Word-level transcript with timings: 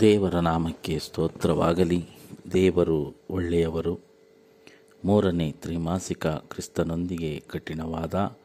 ದೇವರ 0.00 0.34
ನಾಮಕ್ಕೆ 0.34 0.98
ಸ್ತೋತ್ರವಾಗಲಿ. 0.98 2.04
ದೇವರು 2.52 3.14
ಒಳ್ಳೆಯವರು. 3.30 4.00
ಮೂರನೇ 5.04 5.52
ತ್ರೈಮಾಸಿಕ 5.52 6.26
ಕ್ರಿಸ್ತನೊಂದಿಗೆ 6.26 7.44
ಕಠಿಣವಾದ 7.46 8.36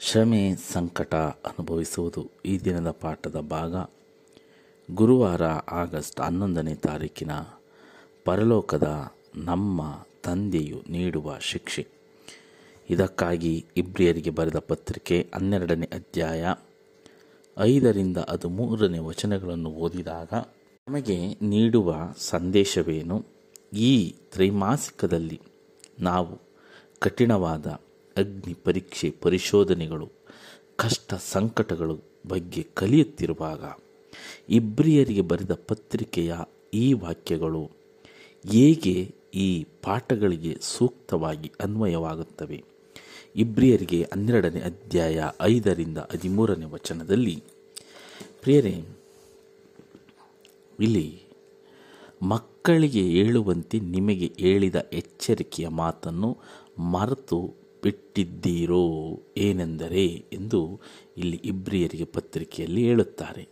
ಶ್ರಮೆ 0.00 0.56
ಸಂಕಟ 0.72 1.14
ಅನುಭವಿಸುವುದು 1.14 2.30
ಈ 2.46 2.58
ದಿನದ 2.58 2.90
ಪಾಠದ 2.90 3.40
ಭಾಗ. 3.40 3.74
ಗುರುವಾರ 4.94 5.42
ಆಗಸ್ಟ್ 5.72 6.20
ಹನ್ನೊಂದನೇ 6.20 6.74
ತಾರೀಕಿನ 6.74 7.30
ಪರಲೋಕದ 8.24 9.12
ನಮ್ಮ 9.34 10.06
ತಂದೆಯು 10.22 10.82
ನೀಡುವ 10.88 11.36
ಶಿಕ್ಷೆ. 11.40 11.86
ಇದಕ್ಕಾಗಿ 12.90 13.66
ಇಬ್ರಿಯರಿಗೆ 13.76 14.30
ಬರೆದ 14.30 14.58
ಪತ್ರಿಕೆ 14.58 15.30
ಹನ್ನೆರಡನೇ 15.34 15.90
ಅಧ್ಯಾಯ 15.92 16.54
ಐದರಿಂದ 17.58 18.16
ಅದು 18.16 18.48
ಮೂರನೇ 18.48 18.98
ವಚನಗಳನ್ನು 18.98 19.70
ಓದಿದಾಗ 19.70 20.28
ನಮಗೆ 20.90 21.34
ನೀಡುವ 21.42 21.94
ಸಂದೇಶವೇನು? 22.16 23.26
ಈ 23.72 24.14
ತ್ರೈಮಾಸಿಕದಲ್ಲಿ 24.32 25.40
ನಾವು 26.00 26.40
ಕಠಿಣವಾದ 26.98 27.66
ಅಗ್ನಿ 28.16 28.54
ಪರೀಕ್ಷೆ 28.54 29.10
ಪರಿಶೋಧನೆಗಳು, 29.10 30.08
ಕಷ್ಟ 30.76 31.14
ಸಂಕಟಗಳು 31.14 32.00
ಬಗ್ಗೆ 32.28 32.62
ಕಲಿಯುತ್ತಿರುವಾಗ 32.74 33.64
ಇಬ್ರಿಯರಿಗೆ 34.48 35.20
ಬರೆದ 35.20 35.50
ಪತ್ರಿಕೆಯ 35.54 36.34
ಈ 36.74 36.92
ವಾಕ್ಯಗಳು 36.92 37.70
ಹೇಗೆ 38.52 39.14
ಈ 39.34 39.66
ಪಾಠಗಳಿಗೆ 39.82 40.56
ಸೂಕ್ತವಾಗಿ 40.60 41.52
ಅನ್ವಯವಾಗುತ್ತವೆ? 41.60 42.64
ಇಬ್ರಿಯರಿಗೆ 43.36 44.02
ಹನ್ನೆರಡನೇ 44.02 44.60
ಅಧ್ಯಾಯ 44.60 45.24
ಐದರಿಂದ 45.42 45.98
ಹದಿಮೂರನೇ 45.98 46.64
ವಚನದಲ್ಲಿ 46.64 47.42
ಪ್ರಿಯರೇ 48.42 48.84
ಇಲ್ಲಿ 50.80 51.08
ಮಕ್ಕಳಿಗೆ 52.22 53.02
ಹೇಳುವಂತೆ 53.02 53.76
ನಿಮಗೆ 53.80 54.28
ಹೇಳಿದ 54.38 54.78
ಎಚ್ಚರಿಕೆಯ 54.92 55.68
ಮಾತನ್ನು 55.68 56.30
ಮರೆತು 56.92 57.38
ಬಿಟ್ಟಿದ್ದೀರೋ 57.82 58.82
ಏನೆಂದರೆ 59.36 60.04
ಎಂದು 60.32 60.80
ಇಲ್ಲಿ 61.16 61.36
ಇಬ್ರಿಯರಿಗೆ 61.44 62.04
ಪತ್ರಿಕೆಯಲ್ಲಿ 62.04 62.82
ಹೇಳುತ್ತಾರೆ. 62.84 63.44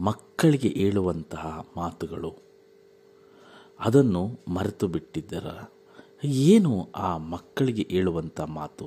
ಮಕ್ಕಳಿಗೆ 0.00 0.68
ಹೇಳುವಂತಹ 0.68 1.46
ಮಾತುಗಳು, 1.76 2.32
ಅದನ್ನು 3.80 4.22
ಮರೆತು 4.48 4.88
ಬಿಟ್ಟಿದ್ದರ, 4.88 5.48
ಏನು 6.24 6.72
ಆ 6.96 7.10
ಮಕ್ಕಳಿಗೆ 7.16 7.86
ಹೇಳುವಂಥ 7.90 8.40
ಮಾತು? 8.40 8.86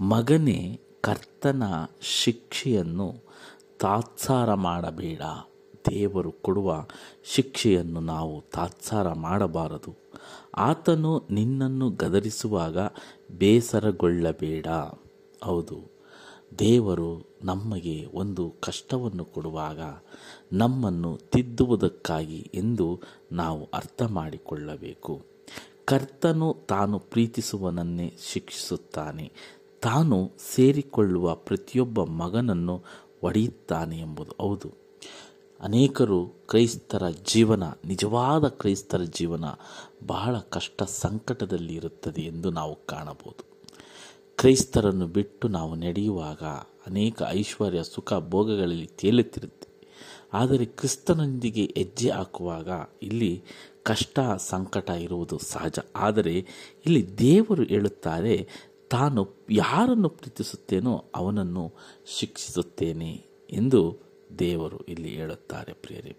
ಮಗನೇ, 0.00 0.80
ಕರ್ತನ 1.00 1.62
ಶಿಕ್ಷೆಯನ್ನು 2.02 3.08
ತಾತ್ಸಾರ 3.80 4.54
ಮಾಡಬೇಡ. 4.54 5.22
ದೇವರು 5.90 6.32
ಕೊಡುವ 6.32 6.86
ಶಿಕ್ಷೆಯನ್ನು 7.24 8.00
ನಾವು 8.00 8.44
ತಾತ್ಸಾರ 8.54 9.12
ಮಾಡಬಾರದು. 9.12 9.96
ಆತನು 10.56 11.26
ನಿನ್ನನ್ನು 11.30 11.90
ಗದರಿಸುವಾಗ 11.90 12.78
ಬೇಸರಗೊಳ್ಳಬೇಡ. 13.38 14.66
ಹೌದು, 15.44 16.00
ದೇವರು 16.58 17.38
ನಮಗೆ 17.44 18.06
ಒಂದು 18.14 18.54
ಕಷ್ಟವನ್ನು 18.60 19.24
ಕೊಡುವಾಗ 19.24 19.80
ನಮ್ಮನ್ನು 20.52 21.16
ತಿದ್ದುವುದಕ್ಕಾಗಿ 21.16 22.50
ಎಂದು 22.54 23.00
ನಾವು 23.32 23.68
ಅರ್ಥ 23.74 24.02
ಮಾಡಿಕೊಳ್ಳಬೇಕು 24.02 25.22
ಕರ್ತನು 25.84 26.56
ತಾನು 26.68 26.98
ಪ್ರೀತಿಸುವನನ್ನೇ 26.98 28.16
ಶಿಕ್ಷಿಸುತ್ತಾನೆ. 28.32 29.32
ತಾನು 29.82 30.30
ಸೇರಿಕೊಳ್ಳುವ 30.54 31.34
ಪ್ರತಿಯೊಬ್ಬ 31.34 32.04
ಮಗನನ್ನು 32.04 32.82
ಒಡೆಯುತ್ತಾನೆ 33.22 34.00
ಎಂಬುದು 34.00 34.32
ಹೌದು. 34.40 34.79
ಅನೇಕರು 35.60 36.26
ಕ್ರೈಸ್ತರ 36.26 37.02
ಜೀವನ, 37.08 37.62
ನಿಜವಾದ 37.84 38.48
ಕ್ರೈಸ್ತರ 38.48 39.02
ಜೀವನ 39.02 39.44
ಬಹಳ 40.06 40.38
ಕಷ್ಟ 40.38 40.82
ಸಂಕಟದಲ್ಲಿ 40.82 41.74
ಇರುತ್ತದೆ 41.74 42.22
ಎಂದು 42.22 42.50
ನಾವು 42.50 42.86
ಕಾಣಬಹುದು. 42.86 43.44
ಕ್ರೈಸ್ತರನ್ನು 44.36 45.06
ಬಿಟ್ಟು 45.06 45.48
ನಾವು 45.48 45.74
ನಡೆಯುವಾಗ 45.74 46.42
ಅನೇಕ 46.86 47.22
ಐಶ್ವರ್ಯ, 47.28 47.82
ಸುಖ, 47.82 48.12
ಭೋಗಗಳಲ್ಲಿ 48.14 48.86
ತೇಲುತ್ತಿರುತ್ತೆ. 48.86 49.68
ಆದರೆ 50.32 50.64
ಕ್ರಿಸ್ತನೊಂದಿಗೆ 50.64 51.74
ಹೆಜ್ಜೆ 51.76 52.10
ಹಾಕುವಾಗ 52.10 52.68
ಇಲ್ಲಿ 53.02 53.42
ಕಷ್ಟ, 53.82 54.18
ಸಂಕಟ 54.36 54.90
ಇರುವುದು 54.90 55.38
ಸಹಜ. 55.38 55.78
ಆದರೆ 55.96 56.46
ಇಲ್ಲಿ 56.86 57.18
ದೇವರು 57.18 57.62
ಹೇಳುತ್ತಾರೆ, 57.62 58.48
ತಾನು 58.90 59.28
ಯಾರನ್ನು 59.50 60.08
ಪ್ರೀತಿಸುತ್ತೇನೋ 60.08 61.04
ಅವನನ್ನು 61.14 61.72
ಶಿಕ್ಷಿಸುತ್ತೇನೆ 62.06 63.24
ಎಂದು 63.50 64.09
ದೇವರು 64.38 64.78
ಇಲ್ಲಿ 64.78 65.08
ಹೇಳುತ್ತಾರೆ 65.08 65.72
ಪ್ರಿಯರಿ. 65.72 66.16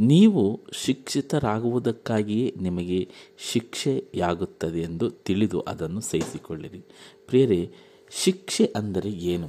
ನೀವು 0.00 0.60
ಶಿಕ್ಷಿತರಾಗುವುದಕ್ಕಾಗಿಯೇ 0.72 2.54
ನಿಮಗೆ 2.60 3.08
ಶಿಕ್ಷೆಯಾಗುತ್ತದೆ 3.38 4.80
ಎಂದು 4.80 5.10
ತಿಳಿದು 5.10 5.60
ಅದನ್ನು 5.60 6.00
ಸಹಿಸಿಕೊಳ್ಳಿರಿ. 6.00 6.82
ಪ್ರಿಯರೇ, 7.26 7.70
ಶಿಕ್ಷೆ 8.10 8.72
ಅಂದರೆ 8.76 9.10
ಏನು? 9.10 9.48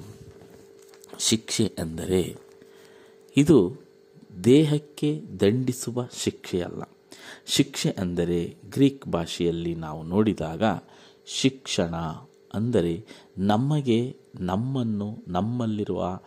ಶಿಕ್ಷೆ 1.20 1.72
ಅಂದರೆ 1.80 2.36
ಇದು 3.38 3.76
ದೇಹಕ್ಕೆ 4.44 5.22
ದಂಡಿಸುವ 5.40 6.08
ಶಿಕ್ಷೆಯಲ್ಲ. 6.14 6.82
ಶಿಕ್ಷೆ 7.46 7.92
ಅಂದರೆ 7.92 8.58
ಗ್ರೀಕ್ 8.70 9.08
ಭಾಷೆಯಲ್ಲಿ 9.08 9.76
ನಾವು 9.76 10.04
ನೋಡಿದಾಗ 10.04 10.64
ಶಿಕ್ಷಣ 11.26 11.96
ಅಂದರೆ 12.54 13.06
ನಮಗೆ 13.38 14.18
ನಮ್ಮನ್ನು 14.36 15.24
ನಮ್ಮಲ್ಲಿರುವ 15.28 16.20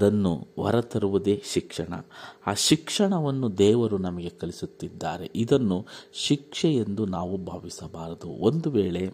ದನ್ನು 0.00 0.48
ಹೊರತರುವುದೇ 0.56 1.42
ಶಿಕ್ಷಣ. 1.52 1.94
ಆ 2.46 2.54
ಶಿಕ್ಷಣವನ್ನು 2.54 3.58
ದೇವರು 3.58 3.98
ನಮಗೆ 3.98 4.28
ಕಲಿಸುತ್ತಿದ್ದಾರೆ. 4.28 5.30
ಇದನ್ನು 5.34 5.86
ಶಿಕ್ಷೆ 6.12 6.74
ಎಂದು 6.74 7.06
ನಾವು 7.06 7.36
ಭಾವಿಸಬಾರದು. 7.36 8.28
ಒಂದು 8.28 8.70
ವೇಳೆ 8.70 9.12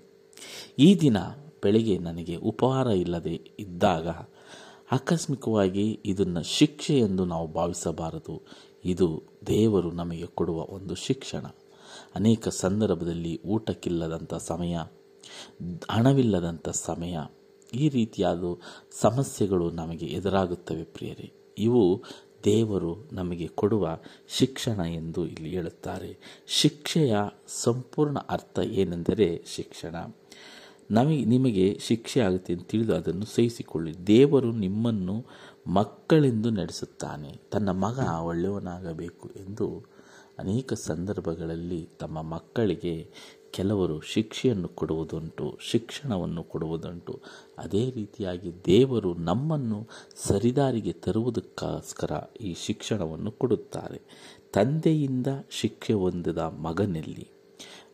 ಈ 0.79 1.01
ದಿನ 1.01 1.17
ಬೆಳಿಗ್ಗೆ 1.63 1.99
ನನಗೆ 1.99 2.37
ಉಪಹಾರ 2.37 2.87
ಇಲ್ಲದೆ 2.87 3.41
ಇದ್ದಾಗ 3.59 4.09
ಆಕಸ್ಮಿಕವಾಗಿ 4.93 6.01
ಇದನ್ನು 6.05 6.43
ಶಿಕ್ಷೆ 6.43 6.99
ಎಂದು 6.99 7.25
ನಾವು 7.25 7.49
ಭಾವಿಸಬಾರದು. 7.49 8.43
ಇದು 8.85 9.23
ದೇವರು 9.47 9.91
ನಮಗೆ 9.91 10.27
ಕೊಡುವ 10.27 10.67
ಒಂದು 10.69 10.95
ಶಿಕ್ಷಣ. 10.95 11.47
ಅನೇಕ 12.15 12.49
ಸಂದರ್ಭದಲ್ಲಿ 12.49 13.43
ಊಟಕ್ಕಿಲ್ಲದಂಥ 13.45 14.35
ಸಮಯ 14.35 14.79
ಹಣವಿಲ್ಲದಂಥ 15.91 16.69
ಸಮಯ 16.73 17.19
ಈ 17.75 17.89
ರೀತಿಯಾದ 17.89 18.43
ಸಮಸ್ಯೆಗಳು 19.01 19.71
ನಮಗೆ 19.71 20.07
ಎದುರಾಗುತ್ತವೆ 20.07 20.85
ಪ್ರಿಯರೇ. 20.85 21.33
ಇವು 21.59 22.03
ದೇವರು 22.45 23.09
ನಮಗೆ 23.13 23.47
ಕೊಡುವ 23.47 23.99
ಶಿಕ್ಷಣ 24.29 24.81
ಎಂದು 24.81 25.27
ಇಲ್ಲಿ 25.27 25.51
ಹೇಳುತ್ತಾರೆ. 25.51 26.43
ಶಿಕ್ಷೆಯ 26.47 27.17
ಸಂಪೂರ್ಣ 27.47 28.19
ಅರ್ಥ 28.19 28.59
ಏನೆಂದರೆ 28.59 29.45
ಶಿಕ್ಷಣ. 29.47 29.97
ನಮಗೆ 30.91 31.25
ನಿಮಗೆ 31.25 31.79
ಶಿಕ್ಷೆ 31.81 32.21
ಆಗುತ್ತೆ 32.21 32.53
ಅಂತ 32.53 32.69
ತಿಳಿದು 32.69 32.95
ಅದನ್ನು 32.95 33.25
ಸಹಿಸಿಕೊಳ್ಳಿ. 33.25 34.07
ದೇವರು 34.07 34.53
ನಿಮ್ಮನ್ನು 34.53 35.27
ಮಕ್ಕಳೆಂದು 35.67 36.51
ನಡೆಸುತ್ತಾನೆ. 36.51 37.41
ತನ್ನ 37.51 37.71
ಮಗ 37.71 37.99
ಒಳ್ಳೆಯವನಾಗಬೇಕು 37.99 39.29
ಎಂದು 39.29 39.85
ಅನೇಕ 40.39 40.73
ಸಂದರ್ಭಗಳಲ್ಲಿ 40.73 41.89
ತಮ್ಮ 41.99 42.23
ಮಕ್ಕಳಿಗೆ 42.23 43.11
ಕೆಲವರು 43.51 44.01
ಶಿಕ್ಷೆಯನ್ನು 44.01 44.69
ಕೊಡುವುದುಂಟು, 44.69 45.59
ಶಿಕ್ಷಣವನ್ನು 45.61 46.43
ಕೊಡುವುದುಂಟು. 46.43 47.21
ಅದೇ 47.59 47.91
ರೀತಿಯಾಗಿ 47.91 48.53
ದೇವರು 48.67 49.15
ನಮ್ಮನ್ನು 49.15 49.89
ಸರಿದಾರಿಗೆ 50.29 50.93
ತರುವುದಕ್ಕೋಸ್ಕರ 50.93 52.11
ಈ 52.41 52.55
ಶಿಕ್ಷಣವನ್ನು 52.55 53.31
ಕೊಡುತ್ತಾರೆ. 53.31 54.01
ತಂದೆಯಿಂದ 54.53 55.27
ಶಿಕ್ಷೆ 55.51 55.93
ಹೊಂದಿದ 55.93 56.39
ಮಗನಲ್ಲಿ 56.39 57.29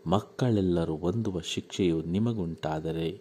ಮಕ್ಕಳೆಲ್ಲರೂ 0.07 0.97
ಹೊಂದುವ 0.97 1.41
ಶಿಕ್ಷೆಯು 1.41 2.03
ನಿಮಗುಂಟಾದರೆ 2.03 3.21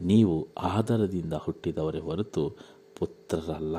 ನೀವು 0.00 0.48
ಆಧಾರದಿಂದ 0.58 1.32
ಹುಟ್ಟಿದವರೇ 1.32 1.98
ಹೊರತು 1.98 2.50
ಪುತ್ರರಲ್ಲ. 2.98 3.76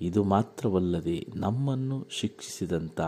ಇದು 0.00 0.24
ಮಾತ್ರವಲ್ಲದೆ 0.24 1.26
ನಮ್ಮನ್ನು 1.34 2.06
ಶಿಕ್ಷಿಸಿದಂಥ 2.10 3.00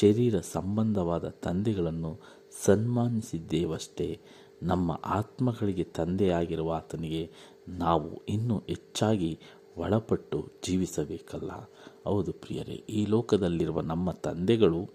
ಶರೀರ 0.00 0.40
ಸಂಬಂಧವಾದ 0.40 1.28
ತಂದೆಗಳನ್ನು 1.28 2.20
ಸನ್ಮಾನಿಸಿದ್ದೇವಷ್ಟೇ 2.62 4.20
ನಮ್ಮ 4.62 5.00
ಆತ್ಮಗಳಿಗೆ 5.04 5.84
ತಂದೆಯಾಗಿರುವ 5.84 6.72
ಆತನಿಗೆ 6.72 7.30
ನಾವು 7.68 8.22
ಇನ್ನೂ 8.28 8.58
ಹೆಚ್ಚಾಗಿ 8.58 9.38
ಒಳಪಟ್ಟು 9.76 10.52
ಜೀವಿಸಬೇಕಲ್ಲ. 10.66 11.70
ಹೌದು 12.04 12.32
ಪ್ರಿಯರೇ, 12.32 12.72
ಈ 12.72 13.06
ಲೋಕದಲ್ಲಿರುವ 13.06 13.80
ನಮ್ಮ 13.80 14.10
ತಂದೆಗಳು 14.10 14.90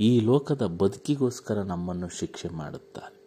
ಈ 0.00 0.20
ಲೋಕದ 0.20 0.66
ಬದುಕಿಗೋಸ್ಕರ 0.66 1.62
ನಮ್ಮನ್ನು 1.62 2.08
ಶಿಕ್ಷೆ 2.08 2.48
ಮಾಡುತ್ತಾರೆ. 2.48 3.21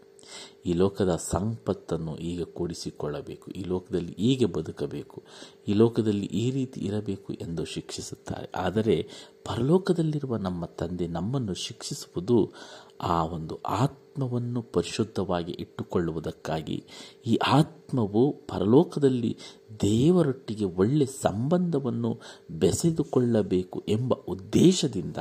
ಈ 0.66 0.74
ಲೋಕದ 0.74 1.16
ಸಂಪತ್ತನ್ನು 1.16 2.18
ಈಗ 2.18 2.44
ಕೂಡಿಸಿಕೊಳ್ಳಬೇಕು. 2.44 3.52
ಈ 3.52 3.64
ಲೋಕದಲ್ಲಿ 3.64 4.16
ಹೀಗೆ 4.18 4.46
ಬದುಕಬೇಕು. 4.46 5.24
ಈ 5.68 5.74
ಲೋಕದಲ್ಲಿ 5.74 6.26
ಈ 6.26 6.52
ರೀತಿ 6.52 6.82
ಇರಬೇಕು 6.82 7.34
ಎಂದು 7.34 7.66
ಶಿಕ್ಷಿಸುತ್ತಾರೆ. 7.66 8.52
ಆದರೆ 8.56 9.10
ಪರಲೋಕದಲ್ಲಿರುವ 9.46 10.38
ನಮ್ಮ 10.38 10.66
ತಂದೆ 10.66 11.08
ನಮ್ಮನ್ನು 11.08 11.54
ಶಿಕ್ಷಿಸುವುದು 11.54 12.54
ಆ 13.02 13.26
ಒಂದು 13.26 13.60
ಆತ್ಮವನ್ನು 13.64 14.62
ಪರಿಶುದ್ಧವಾಗಿ 14.62 15.52
ಇಟ್ಟುಕೊಳ್ಳುವುದಕ್ಕಾಗಿ. 15.52 16.84
ಈ 17.26 17.36
ಆತ್ಮವು 17.36 18.34
ಪರಲೋಕದಲ್ಲಿ 18.34 19.38
ದೇವರೊಟ್ಟಿಗೆ 19.82 20.66
ಒಳ್ಳೆ 20.66 21.06
ಸಂಬಂಧವನ್ನು 21.06 22.20
ಬೆಸೆದುಕೊಳ್ಳಬೇಕು 22.52 23.84
ಎಂಬ 23.88 24.14
ಉದ್ದೇಶದಿಂದ 24.14 25.18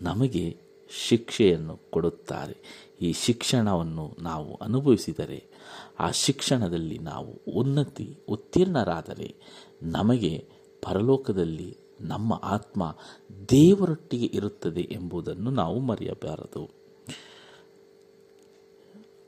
ನಮಗೆ 0.00 0.65
ಶಿಕ್ಷೆಯನ್ನು 0.90 1.80
ಕೊಡುತ್ತಾರೆ. 1.90 2.86
ಈ 3.00 3.12
ಶಿಕ್ಷಣವನ್ನು 3.12 4.16
ನಾವು 4.20 4.54
ಅನುಭವಿಸಿದರೆ 4.54 5.44
ಆ 5.98 6.10
ಶಿಕ್ಷಣದಲ್ಲಿ 6.10 6.98
ನಾವು 6.98 7.40
ಉನ್ನತಿ, 7.52 8.18
ಉತ್ತೀರ್ಣರಾದರೆ 8.28 9.34
ನಮಗೆ 9.82 10.48
ಪರಲೋಕದಲ್ಲಿ 10.82 11.76
ನಮ್ಮ 12.00 12.40
ಆತ್ಮ 12.42 12.96
ದೇವರೊಟ್ಟಿಗೆ 13.48 14.26
ಇರುತ್ತದೆ 14.26 14.80
ಎಂಬುದನ್ನು 14.80 15.50
ನಾವು 15.50 15.78
ಮರೆಯಬಾರದು. 15.78 16.70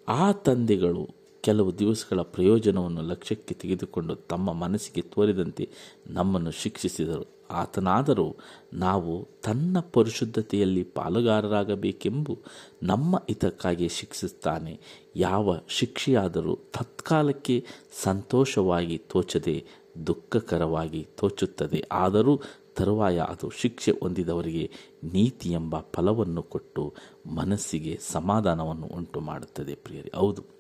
ಆ 0.09 0.33
ತಂದೆಗಳು 0.33 1.18
ಕೆಲವು 1.41 1.79
ದಿವಸಗಳ 1.79 2.21
ಪ್ರಯೋಜನವನ್ನು 2.21 3.03
ಲಕ್ಷ್ಯಕ್ಕೆ 3.03 3.55
ತೆಗೆದುಕೊಂಡು 3.55 4.15
ತಮ್ಮ 4.15 4.53
ಮನಸ್ಸಿಗೆ 4.53 5.01
ತೋರಿದಂತೆ 5.01 5.71
ನಮ್ಮನ್ನು 6.07 6.51
ಶಿಕ್ಷಿಸಿದರು. 6.51 7.39
ಆತನಾದರೂ 7.51 8.37
ನಾವು 8.73 9.29
ತನ್ನ 9.45 9.77
ಪರಿಶುದ್ಧತೆಯಲ್ಲಿ 9.93 10.85
ಪಾಲುಗಾರರಾಗಬೇಕೆಂಬು 10.85 12.39
ನಮ್ಮ 12.83 13.17
ಹಿತಕ್ಕಾಗಿ 13.17 13.89
ಶಿಕ್ಷಿಸುತ್ತಾನೆ. 13.89 14.81
ಯಾವ 15.17 15.59
ಶಿಕ್ಷೆಯಾದರೂ 15.69 16.57
ತತ್ಕಾಲಕ್ಕೆ 16.57 17.65
ಸಂತೋಷವಾಗಿ 18.03 18.99
ತೋಚದೆ, 18.99 19.65
ದುಃಖಕರವಾಗಿ 20.07 21.07
ತೋಚುತ್ತದೆ. 21.17 21.85
ಆದರೂ 21.93 22.41
ತರುವಾಯ 22.77 23.19
ಅದು 23.19 23.51
ಶಿಕ್ಷೆ 23.51 23.93
ಹೊಂದಿದವರಿಗೆ 23.93 24.71
ನೀತಿ 25.05 25.53
ಎಂಬ 25.53 25.81
ಫಲವನ್ನು 25.81 26.43
ಕೊಟ್ಟು 26.43 26.95
ಮನಸ್ಸಿಗೆ 27.27 27.99
ಸಮಾಧಾನವನ್ನು 28.01 28.87
ಉಂಟು 28.87 29.21
ಮಾಡುತ್ತದೆ 29.21 29.75
ಪ್ರಿಯರಿ. 29.75 30.11
ಹೌದು. 30.15 30.58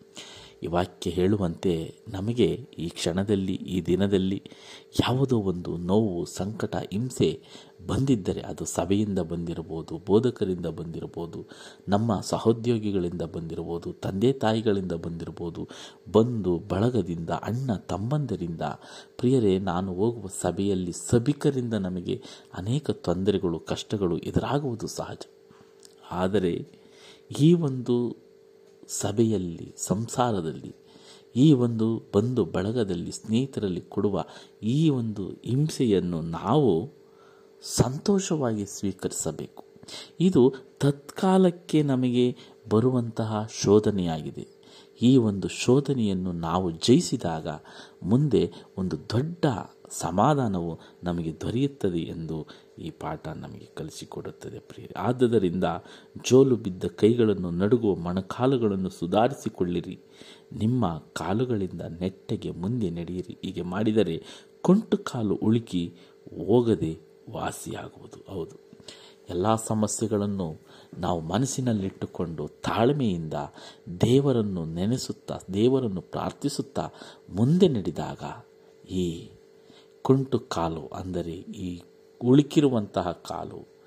ಈ 0.62 0.66
ವಾಕ್ಯ 0.66 1.10
ಹೇಳುವಂತೆ 1.10 1.94
ನಮಗೆ 2.08 2.68
ಈ 2.78 2.88
ಕ್ಷಣದಲ್ಲಿ, 2.88 3.54
ಈ 3.54 3.80
ದಿನದಲ್ಲಿ 3.80 4.42
ಯಾವುದೋ 5.00 5.38
ಒಂದು 5.38 5.76
ನೋವು, 5.76 6.24
ಸಂಕಟ, 6.24 6.76
ಹಿಂಸೆ 6.76 7.42
ಬಂದಿದ್ದರೆ 7.86 8.40
ಅದು 8.40 8.64
ಸಭೆಯಿಂದ 8.64 9.18
ಬಂದಿರಬಹುದು, 9.18 9.98
ಬೋಧಕರಿಂದ 10.06 10.66
ಬಂದಿರಬಹುದು, 10.66 11.46
ನಮ್ಮ 11.88 12.20
ಸಹೋದ್ಯೋಗಿಗಳಿಂದ 12.20 13.22
ಬಂದಿರಬಹುದು, 13.22 13.92
ತಂದೆ 13.92 14.32
ತಾಯಿಗಳಿಂದ 14.32 14.92
ಬಂದಿರಬಹುದು 14.92 15.68
ಬಂಧು 16.12 16.58
ಬಳಗದಿಂದ, 16.58 17.30
ಅಣ್ಣ 17.30 17.74
ತಮ್ಮಂದರಿಂದ. 17.74 18.60
ಪ್ರಿಯರೇ, 19.16 19.58
ನಾನು 19.58 19.94
ಹೋಗುವ 19.94 20.26
ಸಭೆಯಲ್ಲಿ 20.40 20.92
ಸಭಿಕರಿಂದ 20.92 21.74
ನಮಗೆ 21.74 22.22
ಅನೇಕ 22.54 22.90
ತೊಂದರೆಗಳು, 22.90 23.58
ಕಷ್ಟಗಳು 23.58 24.18
ಎದುರಾಗುವುದು 24.18 24.86
ಸಹಜ. 24.86 25.20
ಆದರೆ 26.10 26.68
ಈ 27.40 27.54
ಒಂದು 27.54 28.27
ಸಭೆಯಲ್ಲಿ, 28.88 29.74
ಸಂಸಾರದಲ್ಲಿ, 29.76 30.74
ಈ 31.36 31.52
ಒಂದು 31.52 32.02
ಬಂಧು 32.14 32.44
ಬಳಗದಲ್ಲಿ, 32.44 33.12
ಸ್ನೇಹಿತರಲ್ಲಿ 33.12 33.80
ಕೊಡುವ 33.80 34.24
ಈ 34.62 34.88
ಒಂದು 34.88 35.28
ಹಿಂಸೆಯನ್ನು 35.28 36.22
ನಾವು 36.22 36.90
ಸಂತೋಷವಾಗಿ 37.62 38.66
ಸ್ವೀಕರಿಸಬೇಕು. 38.66 39.64
ಇದು 40.20 40.54
ತತ್ಕಾಲಕ್ಕೆ 40.80 41.82
ನಮಗೆ 41.82 42.36
ಬರುವಂತಹ 42.70 43.48
ಶೋಧನೆಯಾಗಿದೆ. 43.62 44.48
ಈ 45.02 45.16
ಒಂದು 45.16 45.48
ಶೋಧನೆಯನ್ನು 45.48 46.32
ನಾವು 46.32 46.70
ಜಯಿಸಿದಾಗ 46.70 47.48
ಮುಂದೆ 48.02 48.52
ಒಂದು 48.78 48.96
ದೊಡ್ಡ 49.10 49.44
ಸಮಾಧಾನವು 49.90 50.78
ನಮಗೆ 51.04 51.40
ದೊರೆಯುತ್ತದೆ 51.40 51.98
ಎಂದು 51.98 52.46
ಈ 52.78 52.90
ಪಾಠ 52.90 53.28
ನಮಗೆ 53.28 53.68
ಕಲಿಸಿಕೊಡುತ್ತದೆ 53.74 54.58
ಪ್ರಿಯ 54.58 54.86
ಆದ್ದರಿಂದ 54.96 55.64
ಜೋಲು 56.28 56.56
ಬಿದ್ದ 56.56 56.84
ಕೈಗಳನ್ನು 56.84 57.50
ನಡುಗುವ 57.50 57.94
ಮೊಣಕಾಲುಗಳನ್ನು 57.94 58.90
ಸುಧಾರಿಸಿಕೊಳ್ಳಿರಿ. 58.90 60.00
ನಿಮ್ಮ 60.52 60.98
ಕಾಲುಗಳಿಂದ 60.98 61.80
ನೆಟ್ಟಗೆ 62.00 62.50
ಮುಂದೆ 62.50 62.90
ನಡೆಯಿರಿ. 62.90 63.38
ಹೀಗೆ 63.42 63.62
ಮಾಡಿದರೆ 63.62 64.22
ಕೊಂಟು 64.62 64.98
ಕಾಲು 64.98 65.34
ಉಳುಕಿ 65.34 65.94
ಹೋಗದೆ 66.46 66.98
ವಾಸಿಯಾಗುವುದು. 67.30 68.32
ಹೌದು. 68.32 68.68
ಎಲ್ಲ 69.30 69.54
ಸಮಸ್ಯೆಗಳನ್ನು 69.54 70.56
ನಾವು 70.98 71.20
ಮನಸ್ಸಿನಲ್ಲಿಟ್ಟುಕೊಂಡು 71.20 72.48
ತಾಳ್ಮೆಯಿಂದ 72.48 73.34
ದೇವರನ್ನು 74.00 74.64
ನೆನೆಸುತ್ತಾ, 74.64 75.38
ದೇವರನ್ನು 75.54 76.00
ಪ್ರಾರ್ಥಿಸುತ್ತಾ 76.00 76.88
ಮುಂದೆ 77.36 77.68
ನಡೆದಾಗ 77.68 78.20
ಈ 78.90 79.30
ಕುಂಟು 80.08 80.38
ಕಾಲು 80.38 80.86
ಅಂದರೆ 80.86 81.32
ಈ 81.66 81.82
ಉಳುಕಿರುವಂತಹ 82.24 83.22
ಕಾಲು 83.28 83.78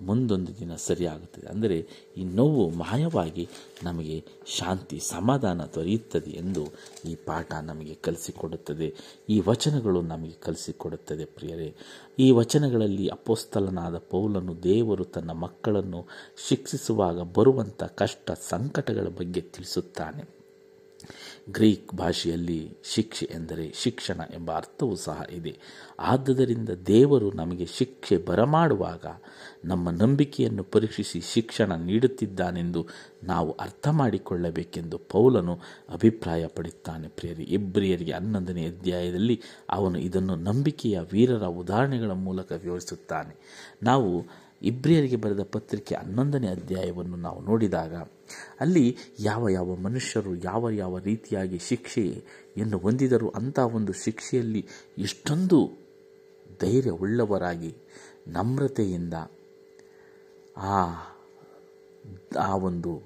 ಮುಂದೊಂದು 0.00 0.58
ದಿನ 0.58 0.74
ಸರಿಯಾಗುತ್ತದೆ. 0.74 1.46
ಅಂದರೆ 1.46 1.86
ಈ 2.16 2.24
ನೋವು 2.24 2.70
ಮಾಯವಾಗಿ 2.70 3.48
ನಮಗೆ 3.84 4.24
ಶಾಂತಿ, 4.46 4.98
ಸಮಾಧಾನ 4.98 5.60
ದೊರೆಯುತ್ತದೆ 5.64 6.30
ಎಂದು 6.30 6.66
ಈ 7.04 7.14
ಪಾಠ 7.14 7.52
ನಮಗೆ 7.62 7.94
ಕಲಿಸಿಕೊಡುತ್ತದೆ. 7.94 8.94
ಈ 9.28 9.42
ವಚನಗಳು 9.48 10.02
ನಮಗೆ 10.02 10.32
ಕಲಿಸಿಕೊಡುತ್ತದೆ 10.32 11.24
ಪ್ರಿಯರೇ. 11.24 11.74
ಈ 12.18 12.30
ವಚನಗಳಲ್ಲಿ 12.30 13.08
ಅಪೋಸ್ತಲನಾದ 13.08 13.98
ಪೌಲನು 13.98 14.62
ದೇವರು 14.62 15.04
ತನ್ನ 15.04 15.30
ಮಕ್ಕಳನ್ನು 15.30 16.08
ಶಿಕ್ಷಿಸುವಾಗ 16.48 17.20
ಬರುವಂಥ 17.20 17.82
ಕಷ್ಟ 17.82 18.30
ಸಂಕಟಗಳ 18.48 19.08
ಬಗ್ಗೆ 19.08 19.40
ತಿಳಿಸುತ್ತಾನೆ. 19.40 20.39
ಗ್ರೀಕ್ 21.50 21.94
ಭಾಷೆಯಲ್ಲಿ 21.94 22.76
ಶಿಕ್ಷೆ 22.84 23.28
ಎಂದರೆ 23.34 23.72
ಶಿಕ್ಷಣ 23.74 24.20
ಎಂಬ 24.34 24.56
ಅರ್ಥವೂ 24.56 24.94
ಸಹ 24.94 25.22
ಇದೆ. 25.30 25.58
ಆದ್ದರಿಂದ 26.00 26.68
ದೇವರು 26.68 27.30
ನಮಗೆ 27.30 27.66
ಶಿಕ್ಷೆ 27.66 28.16
ಬರಮಾಡುವಾಗ 28.16 29.04
ನಮ್ಮ 29.64 29.90
ನಂಬಿಕೆಯನ್ನು 29.90 30.64
ಪರೀಕ್ಷಿಸಿ 30.64 31.20
ಶಿಕ್ಷಣ 31.20 31.74
ನೀಡುತ್ತಿದ್ದಾನೆಂದು 31.74 32.86
ನಾವು 33.24 33.50
ಅರ್ಥ 33.50 33.88
ಮಾಡಿಕೊಳ್ಳಬೇಕೆಂದು 33.88 34.98
ಪೌಲನು 34.98 35.58
ಅಭಿಪ್ರಾಯಪಡುತ್ತಾನೆ. 35.90 37.08
ಪ್ರಿಯರಿ, 37.08 37.42
ಇಬ್ರಿಯರಿಗೆ 37.42 38.12
ಹನ್ನೊಂದನೇ 38.12 38.68
ಅಧ್ಯಾಯದಲ್ಲಿ 38.68 39.42
ಅವನು 39.70 39.98
ಇದನ್ನು 39.98 40.36
ನಂಬಿಕೆಯ 40.36 41.00
ವೀರರ 41.12 41.42
ಉದಾಹರಣೆಗಳ 41.42 42.10
ಮೂಲಕ 42.10 42.52
ವಿವರಿಸುತ್ತಾನೆ. 42.52 43.36
ನಾವು 43.82 44.26
ಇಬ್ರಿಯರಿಗೆ 44.62 45.16
ಬರೆದ 45.16 45.42
ಪತ್ರಿಕೆ 45.42 45.94
ಹನ್ನೊಂದನೇ 45.94 46.48
ಅಧ್ಯಾಯವನ್ನು 46.48 47.16
ನಾವು 47.16 47.42
ನೋಡಿದಾಗ, 47.42 47.94
ಅಲ್ಲಿ 48.60 48.96
ಯಾವ 49.18 49.48
ಯಾವ 49.48 49.74
ಮನುಷ್ಯರು 49.74 50.34
ಯಾವ 50.36 50.70
ಯಾವ 50.70 50.98
ರೀತಿಯಾಗಿ 50.98 51.58
ಶಿಕ್ಷೆಯನ್ನು 51.58 52.78
ಹೊಂದಿದರು 52.78 53.28
ಅಂಥ 53.28 53.58
ಒಂದು 53.58 53.92
ಶಿಕ್ಷೆಯಲ್ಲಿ 53.92 54.66
ಎಷ್ಟೊಂದು 54.98 55.70
ಧೈರ್ಯವುಳ್ಳವರಾಗಿ, 56.60 57.74
ನಮ್ರತೆಯಿಂದ 58.28 59.14
ಆ 60.56 60.94
ಆ 62.38 62.56
ಒಂದು 62.56 63.02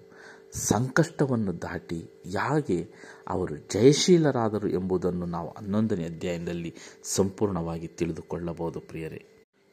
ಸಂಕಷ್ಟವನ್ನು 0.53 1.63
ದಾಟಿ 1.63 2.01
ಹೇಗೆ 2.25 2.91
ಅವರು 3.29 3.57
ಜಯಶೀಲರಾದರು 3.57 4.69
ಎಂಬುದನ್ನು 4.69 5.27
ನಾವು 5.27 5.49
ಹನ್ನೊಂದನೇ 5.49 6.05
ಅಧ್ಯಾಯದಲ್ಲಿ 6.05 6.75
ಸಂಪೂರ್ಣವಾಗಿ 7.03 7.87
ತಿಳಿದುಕೊಳ್ಳಬಹುದು, 7.87 8.81
ಪ್ರಿಯರೇ. 8.81 9.25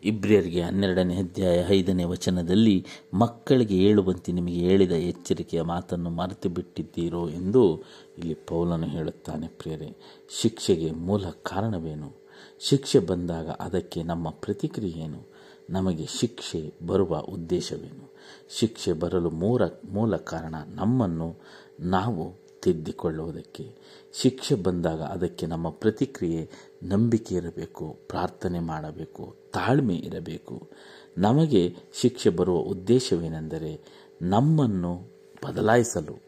ಇಬ್ರಿಯರಿಗೆ 0.03 0.61
ಹನ್ನೆರಡನೇ 0.61 1.17
ಅಧ್ಯಾಯ 1.17 1.65
ಐದನೇ 1.69 2.03
ವಚನದಲ್ಲಿ 2.03 2.85
ಮಕ್ಕಳಿಗೆ 3.13 3.75
ಹೇಳುವಂತೆ 3.75 4.31
ನಿಮಗೆ 4.31 4.53
ಹೇಳಿದ 4.53 4.91
ಎಚ್ಚರಿಕೆಯ 4.91 5.61
ಮಾತನ್ನು 5.61 6.09
ಮರೆತು 6.09 6.49
ಬಿಟ್ಟಿದ್ದೀರೋ 6.49 7.29
ಎಂದು 7.29 7.77
ಇಲ್ಲಿ 8.17 8.33
ಪೌಲನು 8.33 8.87
ಹೇಳುತ್ತಾನೆ 8.87 9.47
ಪ್ರಿಯರೇ, 9.47 9.97
ಶಿಕ್ಷೆಗೆ 10.29 10.91
ಮೂಲ 10.91 11.29
ಕಾರಣವೇನು? 11.29 12.11
ಶಿಕ್ಷೆ 12.59 12.99
ಬಂದಾಗ 12.99 13.49
ಅದಕ್ಕೆ 13.49 14.03
ನಮ್ಮ 14.03 14.29
ಪ್ರತಿಕ್ರಿಯೆ 14.29 15.03
ಏನು? 15.03 15.27
ನಮಗೆ 15.69 16.05
ಶಿಕ್ಷೆ 16.05 16.73
ಬರುವ 16.87 17.17
ಉದ್ದೇಶವೇನು? 17.17 18.13
ಶಿಕ್ಷೆ 18.49 18.93
ಬರಲು 18.93 19.29
ಮೂಲ 19.29 19.61
ಮೂಲ 19.89 20.15
ಕಾರಣ 20.15 20.55
ನಮ್ಮನ್ನು 20.67 21.35
ನಾವು 21.79 22.33
ತಿದ್ದಿಕೊಳ್ಳುವುದಕ್ಕೆ. 22.61 23.75
ಶಿಕ್ಷೆ 24.13 24.55
ಬಂದಾಗ 24.55 25.01
ಅದಕ್ಕೆ 25.01 25.45
ನಮ್ಮ 25.45 25.69
ಪ್ರತಿಕ್ರಿಯೆ 25.69 26.49
ನಂಬಿಕೆ 26.83 27.35
ಇರಬೇಕು, 27.35 27.97
ಪ್ರಾರ್ಥನೆ 28.07 28.59
ಮಾಡಬೇಕು 28.59 29.40
ತಾಳ್ಮೆ 29.53 29.95
ಇರಬೇಕು. 29.95 30.69
ನಮಗೆ 31.17 31.75
ಶಿಕ್ಷೆ 31.93 32.29
ಬರುವ 32.29 32.57
ಉದ್ದೇಶವೇನೆಂದರೆ 32.57 33.81
ನಮ್ಮನ್ನು 34.21 35.01
ಬದಲಾಯಿಸಲು, 35.45 36.21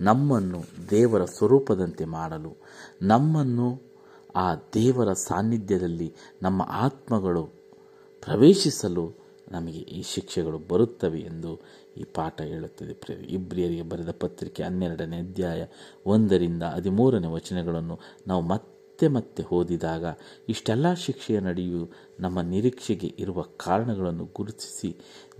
ನಮ್ಮನ್ನು 0.00 0.62
ದೇವರ 0.90 1.24
ಸ್ವರೂಪದಂತೆ 1.24 2.04
ಮಾಡಲು, 2.04 2.56
ನಮ್ಮನ್ನು 3.02 3.82
ಆ 4.36 4.54
ದೇವರ 4.54 5.12
ಸಾನ್ನಿಧ್ಯದಲ್ಲಿ 5.12 6.14
ನಮ್ಮ 6.42 6.62
ಆತ್ಮಗಳು 6.62 7.44
ಪ್ರವೇಶಿಸಲು 8.22 9.24
ನಮಗೆ 9.52 9.78
ಈ 9.78 10.02
ಶಿಕ್ಷೆಗಳು 10.02 10.58
ಬರುತ್ತವೆ 10.58 11.20
ಎಂದು 11.20 11.60
ಈ 11.96 12.04
ಪಾಠ 12.04 12.40
ಹೇಳುತ್ತದೆ. 12.40 13.24
ಇಬ್ರಿಯರಿಗೆ 13.28 13.82
ಬರೆದ 13.82 14.10
ಪತ್ರಿಕೆ 14.10 14.62
ಹನ್ನೆರಡನೇ 14.62 15.18
ಅಧ್ಯಾಯ 15.18 15.66
ಒಂದರಿಂದ 16.06 16.62
ಹದಿಮೂರನೇ 16.62 17.26
ವಚನಗಳನ್ನು 17.26 17.98
ನಾವು 18.26 18.42
ಮತ್ತೆ 18.94 19.08
ಮತ್ತೆ 19.08 19.42
ಓದಿದಾಗ 19.42 20.04
ಇಷ್ಟೆಲ್ಲ 20.48 20.94
ಶಿಕ್ಷೆಯ 20.94 21.40
ನಡೆಯು 21.40 21.90
ನಮ್ಮ 22.20 22.40
ನಿರೀಕ್ಷೆಗೆ 22.40 23.14
ಇರುವ 23.18 23.42
ಕಾರಣಗಳನ್ನು 23.42 24.24
ಗುರುತಿಸಿ 24.24 24.96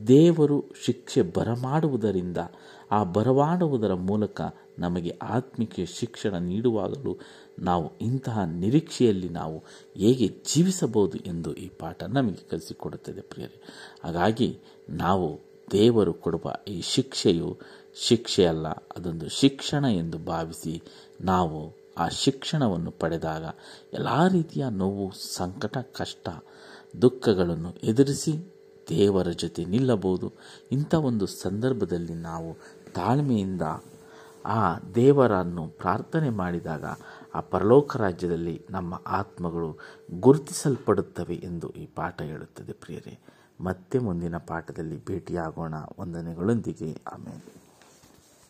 ದೇವರು 0.09 0.65
ಶಿಕ್ಷೆ 0.85 1.23
ಬರಮಾಡುವುದರಿಂದ 1.23 2.39
ಆ 2.91 3.05
ಬರಮಾಡುವುದರ 3.05 3.95
ಮೂಲಕ 3.95 4.41
ನಮಗೆ 4.79 5.13
ಆತ್ಮಿಕ 5.23 5.73
ಶಿಕ್ಷಣ 5.87 6.35
ನೀಡುವಾಗಲೂ 6.39 7.19
ನಾವು 7.59 7.99
ಇಂತಹ 8.01 8.45
ನಿರೀಕ್ಷೆಯಲ್ಲಿ 8.45 9.29
ನಾವು 9.29 9.59
ಹೇಗೆ 9.97 10.29
ಜೀವಿಸಬಹುದು 10.29 11.19
ಎಂದು 11.19 11.55
ಈ 11.55 11.69
ಪಾಠ 11.69 12.03
ನಮಗೆ 12.03 12.43
ಕಲಿಸಿಕೊಡುತ್ತದೆ 12.49 13.21
ಪ್ರಿಯರೇ. 13.21 13.63
ಹಾಗಾಗಿ 14.05 14.59
ನಾವು 14.89 15.41
ದೇವರು 15.73 16.15
ಕೊಡುವ 16.15 16.53
ಈ 16.69 16.81
ಶಿಕ್ಷೆಯು 16.81 17.59
ಶಿಕ್ಷೆಯಲ್ಲ, 17.97 18.67
ಅದೊಂದು 18.97 19.29
ಶಿಕ್ಷಣ 19.29 19.85
ಎಂದು 19.85 20.19
ಭಾವಿಸಿ 20.19 20.83
ನಾವು 21.21 21.84
ಆ 21.99 22.09
ಶಿಕ್ಷಣವನ್ನು 22.09 22.91
ಪಡೆದಾಗ 22.91 23.45
ಎಲ್ಲ 23.93 24.29
ರೀತಿಯ 24.29 24.65
ನೋವು, 24.71 25.13
ಸಂಕಟ, 25.13 25.79
ಕಷ್ಟ, 25.79 26.29
ದುಃಖಗಳನ್ನು 27.03 27.73
ಎದುರಿಸಿ 27.73 28.55
ದೇವರ 28.89 29.29
ಜೊತೆ 29.29 29.65
ನಿಲ್ಲಬಹುದು. 29.65 30.33
ಇಂಥ 30.73 30.95
ಒಂದು 30.95 31.27
ಸಂದರ್ಭದಲ್ಲಿ 31.27 32.15
ನಾವು 32.15 32.57
ತಾಳ್ಮೆಯಿಂದ 32.95 33.63
ಆ 34.47 34.79
ದೇವರನ್ನು 34.95 35.69
ಪ್ರಾರ್ಥನೆ 35.69 36.31
ಮಾಡಿದಾಗ 36.31 36.85
ಆ 37.35 37.41
ಪರಲೋಕ 37.41 37.97
ರಾಜ್ಯದಲ್ಲಿ 37.97 38.67
ನಮ್ಮ 38.71 39.03
ಆತ್ಮಗಳು 39.07 39.79
ಗುರುತಿಸಲ್ಪಡುತ್ತವೆ 40.21 41.35
ಎಂದು 41.35 41.71
ಈ 41.71 41.87
ಪಾಠ 41.87 42.23
ಹೇಳುತ್ತದೆ 42.23 42.73
ಪ್ರಿಯರೇ. 42.73 43.19
ಮತ್ತೆ 43.61 43.99
ಮುಂದಿನ 43.99 44.37
ಪಾಠದಲ್ಲಿ 44.37 45.05
ಭೇಟಿಯಾಗೋಣ. 45.05 45.75
ವಂದನೆಗಳೊಂದಿಗೆ. 46.01 47.03
ಆಮೇಲೆ 47.13 47.64